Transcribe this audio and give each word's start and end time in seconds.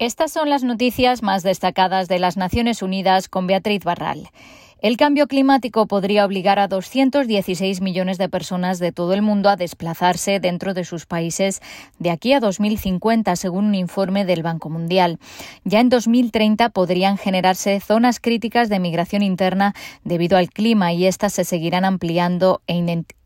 Estas 0.00 0.32
son 0.32 0.48
las 0.48 0.64
noticias 0.64 1.22
más 1.22 1.42
destacadas 1.42 2.08
de 2.08 2.18
las 2.18 2.38
Naciones 2.38 2.80
Unidas 2.80 3.28
con 3.28 3.46
Beatriz 3.46 3.84
Barral. 3.84 4.30
El 4.80 4.96
cambio 4.96 5.26
climático 5.26 5.86
podría 5.86 6.24
obligar 6.24 6.58
a 6.58 6.68
216 6.68 7.82
millones 7.82 8.16
de 8.16 8.30
personas 8.30 8.78
de 8.78 8.92
todo 8.92 9.12
el 9.12 9.20
mundo 9.20 9.50
a 9.50 9.56
desplazarse 9.56 10.40
dentro 10.40 10.72
de 10.72 10.84
sus 10.84 11.04
países 11.04 11.60
de 11.98 12.10
aquí 12.10 12.32
a 12.32 12.40
2050, 12.40 13.36
según 13.36 13.66
un 13.66 13.74
informe 13.74 14.24
del 14.24 14.42
Banco 14.42 14.70
Mundial. 14.70 15.18
Ya 15.64 15.80
en 15.80 15.90
2030 15.90 16.70
podrían 16.70 17.18
generarse 17.18 17.78
zonas 17.78 18.20
críticas 18.20 18.70
de 18.70 18.78
migración 18.78 19.20
interna 19.20 19.74
debido 20.02 20.38
al 20.38 20.48
clima 20.48 20.94
y 20.94 21.04
estas 21.04 21.34
se 21.34 21.44
seguirán 21.44 21.84
ampliando 21.84 22.62
e 22.66 22.72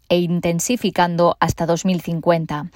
e 0.08 0.18
intensificando 0.18 1.36
hasta 1.40 1.66
2050. 1.66 2.66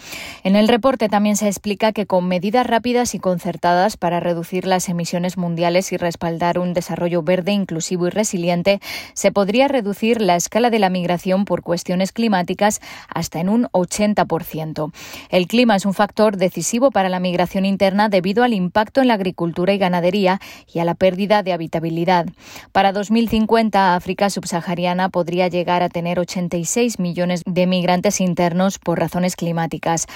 En 0.45 0.57
el 0.57 0.69
reporte 0.69 1.09
también 1.09 1.37
se 1.37 1.47
explica 1.47 1.93
que 1.93 2.07
con 2.07 2.27
medidas 2.27 2.67
rápidas 2.67 3.15
y 3.15 3.19
concertadas 3.19 3.97
para 3.97 4.21
reducir 4.21 4.67
las 4.67 4.89
emisiones 4.89 5.37
mundiales 5.37 5.93
y 5.93 5.97
respaldar 5.97 6.59
un 6.59 6.75
desarrollo 6.75 7.23
verde, 7.23 7.53
inclusivo 7.53 8.07
y 8.07 8.11
resiliente, 8.11 8.81
se 9.15 9.33
podría 9.33 9.69
reducir 9.69 10.21
la 10.21 10.37
escala 10.37 10.71
de 10.71 10.79
la 10.79 10.91
migración 10.91 11.45
por 11.45 11.63
cuestiones 11.63 12.13
climáticas 12.13 12.81
hasta 13.09 13.41
en 13.41 13.49
un 13.49 13.65
80%. 13.73 14.93
El 15.31 15.47
clima 15.47 15.77
es 15.77 15.87
un 15.87 15.95
factor 15.95 16.37
decisivo 16.37 16.91
para 16.91 17.09
la 17.09 17.21
migración 17.21 17.65
interna 17.65 18.09
debido 18.09 18.45
al 18.45 18.55
impacto 18.55 19.01
en 19.01 19.09
la 19.09 19.15
agricultura 19.15 19.73
y 19.73 19.79
ganadería 19.79 20.41
y 20.73 20.79
a 20.79 20.85
la 20.85 20.95
pérdida 20.95 21.43
de 21.43 21.53
habitabilidad. 21.53 22.27
Para 22.73 22.93
2050, 22.93 23.95
África 23.95 24.31
subsahariana 24.31 25.09
podría 25.09 25.49
llegar 25.49 25.83
a 25.83 25.89
tener 25.89 26.19
86 26.19 26.99
millones 26.99 27.19
de 27.47 27.67
migrantes 27.67 28.21
internos 28.21 28.79
por 28.79 28.99
razones 28.99 29.37
climáticas. 29.37 30.07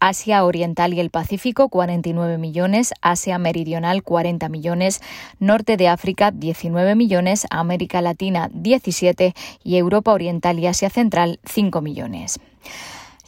Asia 0.00 0.44
Oriental 0.44 0.94
y 0.94 1.00
el 1.00 1.10
Pacífico 1.10 1.68
49 1.68 2.36
millones, 2.36 2.92
Asia 3.02 3.38
Meridional 3.38 4.02
40 4.02 4.48
millones, 4.48 5.00
Norte 5.38 5.76
de 5.76 5.86
África 5.86 6.32
19 6.32 6.96
millones, 6.96 7.46
América 7.50 8.02
Latina 8.02 8.50
17 8.52 9.32
y 9.62 9.76
Europa 9.76 10.12
Oriental 10.12 10.58
y 10.58 10.66
Asia 10.66 10.90
Central 10.90 11.38
5 11.44 11.80
millones. 11.82 12.40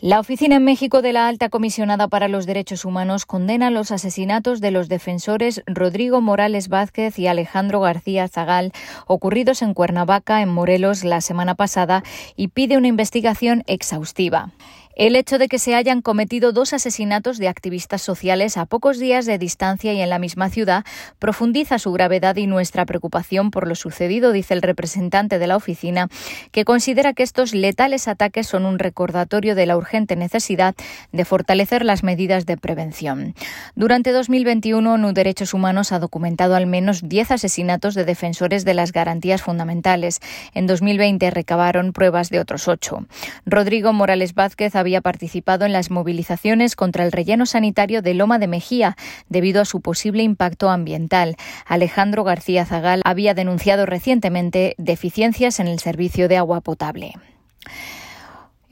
La 0.00 0.19
oficina 0.19 0.56
en 0.56 0.64
México 0.64 1.03
de 1.03 1.12
la 1.12 1.28
Alta 1.28 1.48
Comisionada 1.48 2.09
para 2.09 2.27
los 2.27 2.47
Derechos 2.47 2.84
Humanos 2.84 3.27
condena 3.27 3.70
los 3.70 3.92
asesinatos 3.92 4.61
de 4.61 4.73
los 4.73 4.89
defensores 4.89 5.62
Rodrigo 5.67 6.20
Morales 6.20 6.69
Vázquez 6.69 7.19
y 7.19 7.28
Alejandro 7.28 7.81
García 7.81 8.27
Zagal 8.27 8.73
ocurridos 9.06 9.62
en 9.62 9.73
Cuernavaca, 9.73 10.42
en 10.42 10.48
Morelos, 10.48 11.05
la 11.05 11.20
semana 11.20 11.55
pasada 11.55 12.03
y 12.34 12.48
pide 12.48 12.77
una 12.77 12.89
investigación 12.89 13.62
exhaustiva. 13.67 14.51
El 14.97 15.17
hecho 15.17 15.39
de 15.39 15.48
que 15.48 15.59
se 15.59 15.75
hayan 15.75 16.03
cometido 16.03 16.53
dos 16.53 16.73
asesinatos 16.73 17.39
de 17.39 17.48
activistas 17.48 18.00
sociales 18.00 18.56
a 18.56 18.64
pocos 18.64 19.01
días 19.01 19.27
de 19.27 19.39
distancia 19.39 19.92
y 19.92 20.01
en 20.01 20.09
la 20.09 20.20
misma 20.20 20.51
ciudad 20.51 20.84
profundiza 21.19 21.81
su 21.81 21.91
gravedad 21.91 22.36
y 22.36 22.47
nuestra 22.47 22.86
preocupación 22.86 23.51
por 23.51 23.67
lo 23.67 23.75
sucedido, 23.75 24.31
dice 24.31 24.55
el 24.55 24.62
representante 24.62 25.41
de 25.41 25.48
la 25.48 25.56
oficina, 25.56 26.09
que 26.53 26.64
considera 26.64 27.12
que 27.12 27.25
estos 27.25 27.55
letales 27.55 28.06
ataques 28.06 28.47
son 28.47 28.67
un 28.67 28.78
recordatorio 28.78 29.56
de 29.56 29.67
la 29.67 29.77
urgente 29.77 30.14
necesidad 30.14 30.77
de 31.11 31.25
fortalecer 31.25 31.84
las 31.84 32.05
medidas 32.05 32.47
de 32.47 32.56
prevención. 32.56 33.34
Durante 33.75 34.12
2021, 34.12 34.92
ONU 34.92 35.12
Derechos 35.12 35.55
Humanos 35.55 35.91
ha 35.91 35.98
documentado 35.98 36.55
al 36.55 36.67
menos 36.67 37.08
10 37.08 37.33
asesinatos 37.33 37.97
de 37.97 38.05
defensores 38.05 38.64
de 38.64 38.75
las 38.75 38.92
garantías 38.92 39.42
fundamentales. 39.42 40.20
En 40.55 40.69
2020 40.69 41.33
recabaron 41.33 41.92
pruebas 41.92 42.31
de 42.31 42.39
otros 42.39 42.69
ocho. 42.69 43.06
Rodrigo 43.45 43.92
Morales 43.92 44.34
Vázquez 44.34 44.77
había 44.84 45.00
participado 45.00 45.64
en 45.64 45.72
las 45.72 45.90
movilizaciones 45.90 46.77
contra 46.77 47.04
el 47.04 47.10
relleno 47.10 47.46
sanitario 47.46 48.02
de 48.02 48.12
Loma 48.12 48.38
de 48.38 48.48
Mejía 48.48 48.96
debido 49.30 49.62
a 49.62 49.64
su 49.64 49.80
posible 49.80 50.22
impacto 50.22 50.68
ambiental. 50.68 51.36
Alejandro 51.64 52.22
García 52.22 52.66
Zagal 52.66 53.00
había 53.05 53.32
denunciado 53.32 53.86
recientemente 53.86 54.74
deficiencias 54.77 55.58
en 55.58 55.68
el 55.68 55.78
servicio 55.78 56.28
de 56.28 56.36
agua 56.36 56.60
potable. 56.60 57.14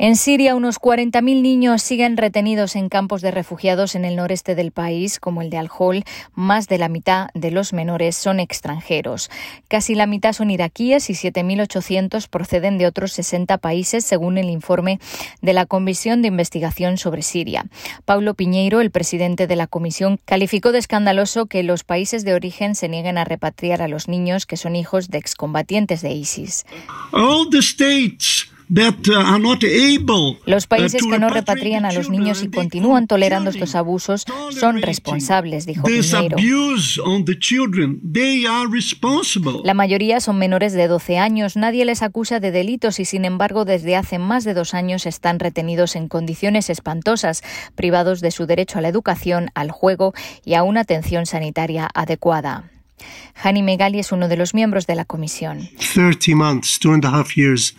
En 0.03 0.17
Siria, 0.17 0.57
unos 0.57 0.81
40.000 0.81 1.43
niños 1.43 1.81
siguen 1.81 2.17
retenidos 2.17 2.75
en 2.75 2.89
campos 2.89 3.23
de 3.23 3.31
refugiados 3.31 3.95
en 3.95 4.05
el 4.05 4.17
noreste 4.17 4.57
del 4.57 4.73
país, 4.73 5.21
como 5.21 5.43
el 5.43 5.49
de 5.49 5.59
Al-Hol. 5.59 6.03
Más 6.35 6.67
de 6.67 6.79
la 6.79 6.89
mitad 6.89 7.29
de 7.35 7.53
los 7.53 7.73
menores 7.73 8.17
son 8.17 8.41
extranjeros. 8.41 9.31
Casi 9.69 9.95
la 9.95 10.09
mitad 10.09 10.33
son 10.33 10.51
iraquíes 10.51 11.09
y 11.09 11.13
7.800 11.13 12.27
proceden 12.27 12.79
de 12.79 12.89
otros 12.89 13.13
60 13.13 13.59
países, 13.59 14.05
según 14.05 14.39
el 14.39 14.51
informe 14.51 14.99
de 15.41 15.53
la 15.53 15.67
Comisión 15.67 16.21
de 16.21 16.27
Investigación 16.27 16.99
sobre 16.99 17.23
Siria. 17.23 17.67
Paulo 18.05 18.35
Piñeiro, 18.35 18.81
el 18.81 18.91
presidente 18.91 19.47
de 19.47 19.55
la 19.55 19.69
comisión, 19.69 20.19
calificó 20.25 20.73
de 20.73 20.81
escandaloso 20.81 21.47
que 21.47 21.63
los 21.63 21.85
países 21.85 22.25
de 22.25 22.35
origen 22.35 22.75
se 22.75 22.89
nieguen 22.89 23.19
a 23.19 23.25
repatriar 23.25 23.83
a 23.83 23.87
los 23.87 24.09
niños 24.09 24.47
que 24.47 24.57
son 24.57 24.75
hijos 24.75 25.11
de 25.11 25.19
excombatientes 25.19 26.03
de 26.03 26.11
ISIS. 26.11 26.67
Los 30.47 30.67
países 30.67 31.03
que 31.03 31.19
no 31.19 31.29
repatrian 31.29 31.85
a 31.85 31.93
los 31.93 32.09
niños 32.09 32.43
y 32.43 32.49
continúan 32.49 33.07
tolerando 33.07 33.51
estos 33.51 33.75
abusos 33.75 34.25
son 34.59 34.81
responsables, 34.81 35.67
dijo 35.67 35.87
Piñeiro. 35.87 36.37
La 39.63 39.75
mayoría 39.75 40.21
son 40.21 40.39
menores 40.39 40.73
de 40.73 40.89
12 40.89 41.19
años, 41.19 41.57
nadie 41.57 41.85
les 41.85 42.03
acusa 42.03 42.41
de 42.41 42.51
delitos 42.51 42.99
y 42.99 43.05
sin 43.05 43.27
embargo 43.27 43.67
desde 43.67 43.95
hace 43.95 44.19
más 44.19 44.45
de 44.45 44.55
dos 44.55 44.73
años 44.73 45.05
están 45.05 45.39
retenidos 45.39 45.95
en 45.95 46.09
condiciones 46.09 46.71
espantosas, 46.71 47.43
privados 47.75 48.23
de 48.23 48.31
su 48.31 48.47
derecho 48.47 48.79
a 48.79 48.81
la 48.81 48.89
educación, 48.89 49.51
al 49.55 49.71
juego 49.71 50.15
y 50.47 50.55
a 50.55 50.63
una 50.63 50.81
atención 50.81 51.27
sanitaria 51.27 51.91
adecuada. 51.93 52.71
Hani 53.35 53.63
Megali 53.63 53.99
es 53.99 54.13
uno 54.13 54.29
de 54.29 54.37
los 54.37 54.55
miembros 54.55 54.87
de 54.87 54.95
la 54.95 55.05
comisión. 55.05 55.69
30 55.93 56.35
months, 56.35 56.79
two 56.79 56.95
and 56.95 57.05
a 57.05 57.11
half 57.11 57.37
years 57.37 57.75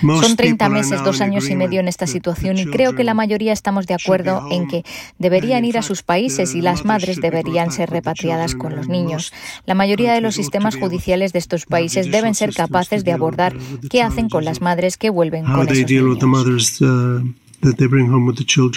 son 0.00 0.36
30 0.36 0.68
meses, 0.68 1.02
dos 1.02 1.20
años 1.20 1.48
y 1.50 1.56
medio 1.56 1.80
en 1.80 1.88
esta 1.88 2.06
situación 2.06 2.56
y 2.58 2.66
creo 2.66 2.94
que 2.94 3.02
la 3.02 3.14
mayoría 3.14 3.52
estamos 3.52 3.86
de 3.86 3.94
acuerdo 3.94 4.46
en 4.50 4.68
que 4.68 4.84
deberían 5.18 5.64
ir 5.64 5.76
a 5.76 5.82
sus 5.82 6.02
países 6.02 6.54
y 6.54 6.60
las 6.60 6.84
madres 6.84 7.20
deberían 7.20 7.72
ser 7.72 7.90
repatriadas 7.90 8.54
con 8.54 8.76
los 8.76 8.88
niños. 8.88 9.32
La 9.66 9.74
mayoría 9.74 10.12
de 10.12 10.20
los 10.20 10.36
sistemas 10.36 10.76
judiciales 10.76 11.32
de 11.32 11.40
estos 11.40 11.66
países 11.66 12.10
deben 12.12 12.34
ser 12.34 12.54
capaces 12.54 13.04
de 13.04 13.12
abordar 13.12 13.56
qué 13.90 14.02
hacen 14.02 14.28
con 14.28 14.44
las 14.44 14.60
madres 14.60 14.96
que 14.96 15.10
vuelven 15.10 15.44
con 15.44 15.66
esos 15.68 15.90
niños. 15.90 16.18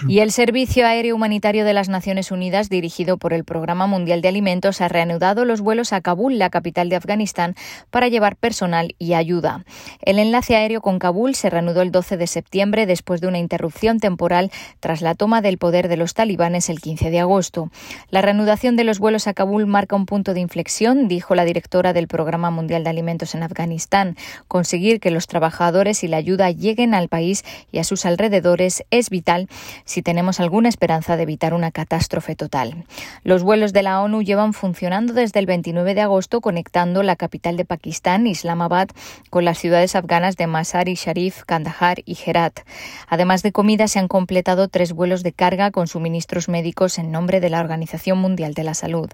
Y 0.10 0.20
el 0.20 0.32
Servicio 0.32 0.88
Aéreo 0.88 1.16
Humanitario 1.16 1.66
de 1.66 1.74
las 1.74 1.88
Naciones 1.88 2.32
Unidas, 2.32 2.68
dirigido 2.68 3.18
por 3.18 3.32
el 3.32 3.44
Programa 3.44 3.86
Mundial 3.86 4.24
de 4.24 4.30
Alimentos, 4.30 4.82
ha 4.82 4.88
reanudado 4.88 5.46
los 5.46 5.62
vuelos 5.62 5.94
a 5.94 6.02
Kabul, 6.02 6.40
la 6.40 6.50
capital 6.50 6.90
de 6.90 6.96
Afganistán, 6.96 7.56
para 7.92 8.08
llevar 8.08 8.38
personal 8.38 8.96
y 8.98 9.14
ayuda. 9.14 9.66
El 10.02 10.18
enlace 10.18 10.56
aéreo 10.56 10.82
con 10.82 10.98
Kabul 10.98 11.36
se 11.36 11.52
reanudó 11.52 11.84
el 11.84 11.92
12 11.92 12.18
de 12.18 12.26
septiembre 12.26 12.88
después 12.88 13.22
de 13.22 13.28
una 13.28 13.38
interrupción 13.38 14.00
temporal 14.00 14.52
tras 14.80 15.02
la 15.02 15.14
toma 15.14 15.42
del 15.42 15.60
poder 15.60 15.88
de 15.88 15.98
los 15.98 16.16
talibanes 16.16 16.68
el 16.70 16.82
15 16.82 17.12
de 17.12 17.20
agosto. 17.20 17.70
La 18.10 18.24
reanudación 18.24 18.76
de 18.78 18.84
los 18.84 18.98
vuelos 18.98 19.28
a 19.28 19.34
Kabul 19.36 19.68
marca 19.68 19.96
un 19.96 20.08
punto 20.08 20.34
de 20.34 20.40
inflexión, 20.40 21.08
dijo 21.08 21.36
la 21.36 21.46
directora 21.46 21.94
del 21.94 22.08
Programa 22.08 22.50
Mundial 22.50 22.84
de 22.84 22.90
Alimentos 22.90 23.36
en 23.36 23.44
Afganistán. 23.44 24.16
Conseguir 24.48 25.00
que 25.00 25.12
los 25.12 25.28
trabajadores 25.28 26.04
y 26.04 26.08
la 26.08 26.18
ayuda 26.18 26.50
lleguen 26.50 26.96
al 26.96 27.10
país 27.10 27.44
y 27.72 27.78
a 27.78 27.84
sus 27.84 28.08
alrededores 28.08 28.71
es 28.92 29.10
vital 29.10 29.48
si 29.86 30.02
tenemos 30.02 30.40
alguna 30.40 30.70
esperanza 30.70 31.18
de 31.18 31.24
evitar 31.24 31.54
una 31.54 31.72
catástrofe 31.72 32.36
total. 32.36 32.86
Los 33.24 33.44
vuelos 33.44 33.74
de 33.74 33.84
la 33.84 34.02
ONU 34.02 34.22
llevan 34.22 34.54
funcionando 34.54 35.14
desde 35.14 35.40
el 35.40 35.46
29 35.46 35.94
de 35.94 36.02
agosto 36.02 36.42
conectando 36.42 37.04
la 37.04 37.16
capital 37.16 37.58
de 37.58 37.66
Pakistán, 37.66 38.28
Islamabad, 38.28 38.90
con 39.30 39.46
las 39.46 39.58
ciudades 39.58 39.96
afganas 39.96 40.38
de 40.38 40.48
Masar 40.48 40.88
y 40.88 40.96
Sharif, 40.96 41.44
Kandahar 41.46 42.02
y 42.06 42.18
Herat. 42.26 42.62
Además 43.08 43.44
de 43.44 43.52
comida, 43.52 43.88
se 43.88 44.00
han 44.00 44.08
completado 44.08 44.68
tres 44.68 44.94
vuelos 44.94 45.24
de 45.24 45.34
carga 45.34 45.72
con 45.72 45.88
suministros 45.88 46.50
médicos 46.50 46.98
en 46.98 47.12
nombre 47.12 47.40
de 47.40 47.50
la 47.50 47.60
Organización 47.60 48.20
Mundial 48.20 48.54
de 48.54 48.64
la 48.64 48.74
Salud. 48.74 49.10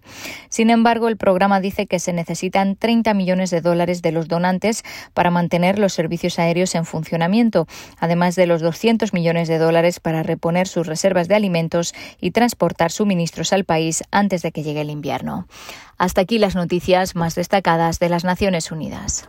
Sin 0.49 0.69
embargo, 0.69 1.07
el 1.07 1.17
programa 1.17 1.59
dice 1.59 1.87
que 1.87 1.99
se 1.99 2.13
necesitan 2.13 2.75
30 2.75 3.13
millones 3.13 3.49
de 3.49 3.61
dólares 3.61 4.01
de 4.01 4.11
los 4.11 4.27
donantes 4.27 4.83
para 5.13 5.31
mantener 5.31 5.79
los 5.79 5.93
servicios 5.93 6.39
aéreos 6.39 6.75
en 6.75 6.85
funcionamiento, 6.85 7.67
además 7.99 8.35
de 8.35 8.47
los 8.47 8.61
200 8.61 9.13
de 9.47 9.57
dólares 9.57 9.99
para 9.99 10.23
reponer 10.23 10.67
sus 10.67 10.87
reservas 10.87 11.27
de 11.27 11.35
alimentos 11.35 11.93
y 12.19 12.31
transportar 12.31 12.91
suministros 12.91 13.53
al 13.53 13.63
país 13.63 14.03
antes 14.11 14.41
de 14.41 14.51
que 14.51 14.63
llegue 14.63 14.81
el 14.81 14.89
invierno. 14.89 15.47
Hasta 15.97 16.21
aquí 16.21 16.37
las 16.39 16.55
noticias 16.55 17.15
más 17.15 17.35
destacadas 17.35 17.99
de 17.99 18.09
las 18.09 18.23
Naciones 18.23 18.71
Unidas. 18.71 19.25